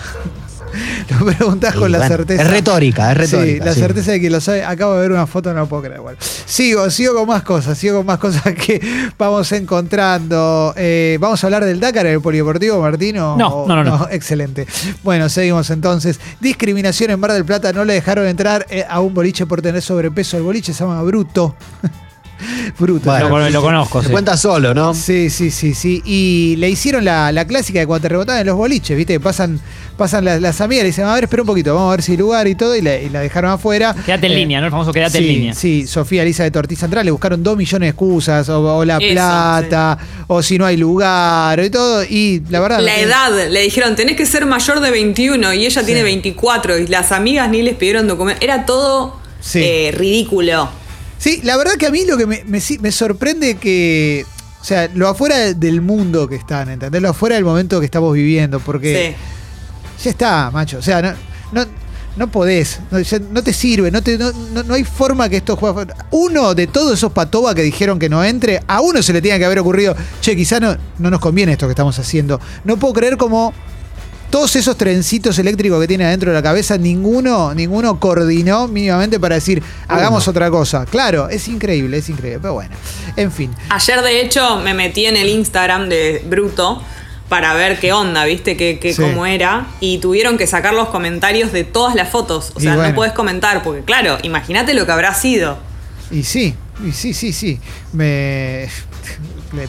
lo 1.21 1.27
preguntás 1.27 1.73
Sí, 1.75 1.79
con 1.79 1.93
la 1.93 2.07
certeza. 2.09 2.43
es 2.43 2.51
retórica, 2.51 3.13
es 3.13 3.19
retórica, 3.19 3.63
Sí, 3.65 3.67
la 3.67 3.75
sí. 3.75 3.81
certeza 3.81 4.13
de 4.13 4.21
que 4.21 4.31
lo 4.31 4.41
sabe. 4.41 4.65
Acabo 4.65 4.95
de 4.95 5.01
ver 5.01 5.13
una 5.13 5.27
foto, 5.27 5.53
no 5.53 5.61
lo 5.61 5.67
puedo 5.69 5.83
creer. 5.83 6.01
Bueno, 6.01 6.19
sigo, 6.47 6.91
sigo 6.91 7.15
con 7.15 7.29
más 7.29 7.43
cosas, 7.43 7.77
sigo 7.79 7.99
con 7.99 8.07
más 8.07 8.19
cosas 8.19 8.43
que 8.55 8.81
vamos 9.19 9.51
encontrando. 9.53 10.75
Eh, 10.77 11.19
vamos 11.21 11.43
a 11.43 11.47
hablar 11.47 11.65
del 11.65 11.81
Dakar 11.81 12.07
en 12.07 12.15
el 12.15 12.21
Polideportivo, 12.21 12.81
Martino. 12.81 13.37
No, 13.37 13.49
¿O- 13.49 13.69
no, 13.69 13.77
no, 13.77 13.85
no. 13.85 14.09
Excelente. 14.11 14.67
Bueno, 15.03 15.29
seguimos 15.29 15.71
entonces. 15.71 16.21
Discriminación 16.41 17.11
en 17.11 17.21
Mar 17.21 17.33
del 17.33 17.45
Plata. 17.45 17.73
No 17.73 17.85
le 17.85 17.95
dejaron 17.95 18.27
entrar 18.27 18.67
eh, 18.71 18.85
a 18.89 19.01
un 19.01 19.15
boliche 19.15 19.47
por 19.47 19.63
tener 19.63 19.83
sobrepeso. 19.83 20.37
El 20.37 20.43
boliche 20.43 20.73
se 20.73 20.85
llama 20.85 21.03
Bruto. 21.03 21.55
Bruto. 22.79 23.11
Bueno, 23.11 23.29
lo, 23.41 23.51
lo 23.51 23.63
conozco, 23.63 24.01
Se 24.01 24.07
sí. 24.07 24.13
cuenta 24.13 24.37
solo, 24.37 24.73
¿no? 24.73 24.95
Sí, 24.95 25.29
sí, 25.29 25.51
sí, 25.51 25.75
sí. 25.75 26.01
Y 26.05 26.55
le 26.59 26.71
hicieron 26.71 27.05
la, 27.05 27.33
la 27.33 27.45
clásica 27.45 27.81
de 27.81 27.87
cuando 27.87 28.03
te 28.03 28.09
rebotaban 28.11 28.41
en 28.43 28.47
los 28.47 28.57
boliches, 28.57 28.97
¿viste? 28.97 29.19
Pasan, 29.19 29.59
pasan 29.99 30.25
las, 30.25 30.41
las 30.41 30.61
amigas 30.63 30.81
y 30.81 30.85
le 30.85 30.89
dicen, 30.89 31.05
a 31.05 31.15
ver, 31.15 31.25
espera 31.25 31.43
un 31.43 31.47
poquito, 31.47 31.75
vamos 31.75 31.89
a 31.89 31.97
ver 31.97 32.03
si 32.03 32.13
hay 32.13 32.19
lugar 32.19 32.49
y 32.49 32.55
todo, 32.55 32.75
y 32.75 32.81
la, 32.81 32.97
y 32.99 33.11
la 33.11 33.21
dejaron 33.21 33.51
afuera. 33.51 33.95
Quédate 34.07 34.27
en 34.29 34.33
Eh, 34.33 34.37
línea, 34.37 34.61
¿no? 34.61 34.67
El 34.67 34.71
famoso 34.73 34.93
quédate 34.93 35.19
sí, 35.19 35.25
en 35.29 35.35
línea. 35.35 35.55
Sí, 35.55 35.87
Sofía 35.87 36.23
Elisa 36.23 36.45
de 36.45 36.51
Tortiz 36.51 36.79
Central 36.79 37.05
le 37.05 37.11
buscaron 37.11 37.43
dos 37.43 37.57
millones 37.59 37.87
de 37.87 37.91
excusas, 37.91 38.49
o, 38.49 38.77
o 38.79 38.85
la 38.87 38.97
Eso, 38.97 39.13
plata, 39.13 39.99
o 40.29 40.43
si 40.43 40.57
no 40.57 40.65
hay 40.65 40.77
lugar, 40.79 41.61
y 41.63 41.69
todo. 41.69 42.03
Y 42.05 42.43
la 42.49 42.61
verdad. 42.61 42.81
La 42.81 42.97
eh, 42.97 43.03
edad, 43.03 43.49
le 43.51 43.61
dijeron, 43.61 43.95
tenés 43.97 44.17
que 44.17 44.25
ser 44.25 44.47
mayor 44.47 44.81
de 44.81 44.91
21 44.91 45.53
y 45.53 45.67
ella 45.67 45.83
tiene 45.85 46.03
24 46.03 46.79
y 46.79 46.87
las 46.87 47.13
amigas 47.13 47.51
ni 47.51 47.61
les 47.61 47.75
pidieron 47.75 48.07
documentos. 48.09 48.43
Era 48.43 48.65
todo 48.65 49.19
Sí. 49.41 49.61
eh, 49.63 49.93
ridículo. 49.97 50.69
Sí, 51.19 51.41
la 51.43 51.57
verdad 51.57 51.73
que 51.79 51.87
a 51.87 51.91
mí 51.91 52.05
lo 52.07 52.17
que 52.17 52.27
me, 52.27 52.45
me, 52.47 52.61
me 52.81 52.93
sorprende 52.93 53.57
que. 53.57 54.25
O 54.61 54.65
sea, 54.65 54.89
lo 54.95 55.09
afuera 55.09 55.55
del 55.55 55.81
mundo 55.81 56.29
que 56.29 56.35
están, 56.37 56.69
¿entendés? 56.69 57.01
Lo 57.01 57.11
afuera 57.11 57.37
del 57.37 57.45
momento 57.45 57.79
que 57.81 57.87
estamos 57.87 58.13
viviendo, 58.15 58.61
porque. 58.61 59.15
Sí. 59.17 59.38
Ya 60.03 60.11
está, 60.11 60.51
macho. 60.51 60.79
O 60.79 60.83
sea, 60.83 61.03
no, 61.03 61.13
no, 61.53 61.65
no 62.17 62.29
podés. 62.31 62.81
No, 62.91 62.99
ya 63.01 63.19
no 63.19 63.43
te 63.43 63.53
sirve. 63.53 63.91
No, 63.91 64.03
te, 64.03 64.17
no, 64.19 64.33
no- 64.53 64.63
no 64.63 64.75
hay 64.75 64.85
forma 64.85 65.29
que 65.29 65.39
esto 65.39 65.57
juegue. 65.57 65.93
Uno 66.11 66.55
de 66.55 66.67
todos 66.67 66.93
esos 66.95 67.13
patoba 67.13 67.55
que 67.55 67.63
dijeron 67.63 67.99
que 67.99 68.09
no 68.09 68.23
entre, 68.25 68.61
a 68.67 68.81
uno 68.81 69.03
se 69.03 69.13
le 69.13 69.21
tiene 69.23 69.39
que 69.39 69.45
haber 69.45 69.59
ocurrido, 69.59 69.95
che, 70.21 70.37
quizá 70.37 70.61
no, 70.61 70.77
no 70.99 71.11
nos 71.11 71.21
conviene 71.21 71.53
esto 71.53 71.67
que 71.67 71.73
estamos 71.73 71.99
haciendo. 71.99 72.41
No 72.65 72.77
puedo 72.77 72.95
creer 72.95 73.17
como. 73.17 73.53
Todos 74.31 74.57
esos 74.57 74.77
trencitos 74.77 75.39
eléctricos 75.39 75.81
que 75.81 75.89
tiene 75.89 76.05
adentro 76.05 76.31
de 76.31 76.35
la 76.37 76.43
cabeza, 76.43 76.77
ninguno, 76.77 77.55
ninguno 77.55 77.99
coordinó 77.99 78.69
mínimamente 78.69 79.19
para 79.19 79.37
decir, 79.37 79.63
hagamos 79.89 80.29
otra 80.29 80.51
cosa. 80.51 80.85
Claro, 80.85 81.31
es 81.31 81.49
increíble, 81.49 81.97
es 81.97 82.11
increíble. 82.11 82.39
Pero 82.43 82.53
bueno, 82.53 82.77
en 83.17 83.33
fin. 83.33 83.51
Ayer, 83.71 84.03
de 84.03 84.21
hecho, 84.21 84.57
me 84.59 84.75
metí 84.75 85.07
en 85.07 85.17
el 85.17 85.31
Instagram 85.31 85.89
de 85.89 86.23
Bruto 86.29 86.83
para 87.29 87.53
ver 87.55 87.79
qué 87.79 87.93
onda, 87.93 88.25
¿viste? 88.25 88.57
Qué, 88.57 88.79
qué- 88.81 88.95
Sí. 88.95 89.03
cómo 89.03 89.27
era. 89.27 89.67
Y 89.81 89.99
tuvieron 89.99 90.39
que 90.39 90.47
sacar 90.47 90.73
los 90.75 90.89
comentarios 90.89 91.53
de 91.53 91.65
todas 91.65 91.95
las 91.95 92.09
fotos. 92.09 92.53
O 92.55 92.61
sea, 92.61 92.75
bueno. 92.75 92.89
no 92.91 92.95
puedes 92.95 93.13
comentar, 93.13 93.63
porque 93.63 93.83
claro, 93.83 94.19
imagínate 94.23 94.75
lo 94.75 94.87
que 94.87 94.93
habrá 94.93 95.13
sido. 95.15 95.59
Y 96.11 96.23
sí, 96.23 96.55
y 96.87 96.93
sí, 96.93 97.13
sí, 97.13 97.33
sí. 97.33 97.61
Me. 97.93 98.69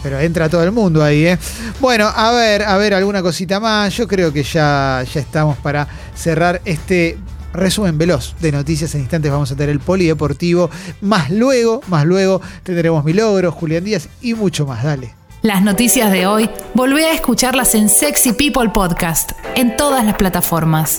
Pero 0.03 0.19
entra 0.19 0.49
todo 0.49 0.63
el 0.63 0.71
mundo 0.71 1.03
ahí, 1.03 1.25
¿eh? 1.25 1.37
Bueno, 1.79 2.07
a 2.13 2.31
ver, 2.33 2.63
a 2.63 2.77
ver, 2.77 2.93
alguna 2.93 3.21
cosita 3.21 3.59
más. 3.59 3.95
Yo 3.95 4.07
creo 4.07 4.31
que 4.33 4.43
ya, 4.43 5.03
ya 5.13 5.19
estamos 5.21 5.57
para 5.57 5.87
cerrar 6.15 6.61
este 6.65 7.17
resumen 7.53 7.97
veloz 7.97 8.35
de 8.41 8.51
noticias. 8.51 8.93
En 8.95 9.01
instantes 9.01 9.31
vamos 9.31 9.51
a 9.51 9.55
tener 9.55 9.69
el 9.69 9.79
polideportivo. 9.79 10.69
Más 11.01 11.29
luego, 11.29 11.81
más 11.87 12.05
luego 12.05 12.41
tendremos 12.63 13.03
mi 13.05 13.13
logro, 13.13 13.51
Julián 13.51 13.83
Díaz 13.83 14.09
y 14.21 14.33
mucho 14.33 14.65
más. 14.65 14.83
Dale. 14.83 15.18
Las 15.41 15.61
noticias 15.61 16.11
de 16.11 16.27
hoy, 16.27 16.49
volvé 16.73 17.05
a 17.05 17.13
escucharlas 17.13 17.73
en 17.73 17.87
Sexy 17.87 18.33
People 18.33 18.71
Podcast, 18.71 19.31
en 19.55 19.77
todas 19.77 20.03
las 20.03 20.15
plataformas. 20.15 20.97